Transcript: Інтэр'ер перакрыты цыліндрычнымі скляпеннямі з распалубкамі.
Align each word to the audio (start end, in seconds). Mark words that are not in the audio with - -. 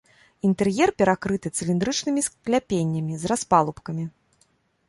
Інтэр'ер 0.47 0.89
перакрыты 1.01 1.47
цыліндрычнымі 1.57 2.21
скляпеннямі 2.31 3.13
з 3.25 3.33
распалубкамі. 3.33 4.05